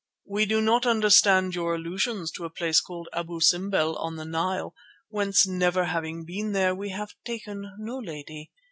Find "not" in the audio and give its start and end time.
0.61-0.87